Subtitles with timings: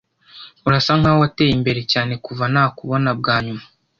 [0.67, 3.63] Urasa nkaho wateye imbere cyane kuva nakubona bwa nyuma.